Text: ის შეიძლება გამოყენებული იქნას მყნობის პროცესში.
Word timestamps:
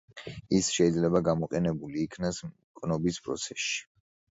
ის 0.59 0.69
შეიძლება 0.77 1.21
გამოყენებული 1.29 2.03
იქნას 2.09 2.43
მყნობის 2.51 3.25
პროცესში. 3.29 3.83